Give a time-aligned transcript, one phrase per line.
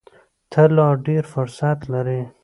[0.51, 2.21] ته لا ډېر فرصت لرې!